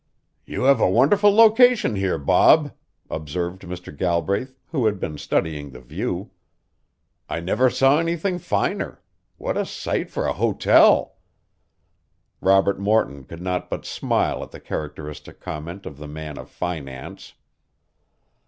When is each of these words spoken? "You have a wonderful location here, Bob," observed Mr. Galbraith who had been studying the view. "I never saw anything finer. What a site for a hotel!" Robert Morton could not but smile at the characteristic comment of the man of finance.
"You 0.47 0.63
have 0.63 0.79
a 0.81 0.89
wonderful 0.89 1.29
location 1.31 1.95
here, 1.95 2.17
Bob," 2.17 2.71
observed 3.07 3.61
Mr. 3.61 3.95
Galbraith 3.95 4.55
who 4.71 4.87
had 4.87 4.99
been 4.99 5.19
studying 5.19 5.69
the 5.69 5.79
view. 5.79 6.31
"I 7.29 7.39
never 7.39 7.69
saw 7.69 7.99
anything 7.99 8.39
finer. 8.39 9.03
What 9.37 9.57
a 9.57 9.63
site 9.63 10.09
for 10.09 10.25
a 10.25 10.33
hotel!" 10.33 11.17
Robert 12.39 12.79
Morton 12.79 13.25
could 13.25 13.43
not 13.43 13.69
but 13.69 13.85
smile 13.85 14.41
at 14.41 14.49
the 14.49 14.59
characteristic 14.59 15.39
comment 15.39 15.85
of 15.85 15.99
the 15.99 16.07
man 16.07 16.39
of 16.39 16.49
finance. 16.49 17.35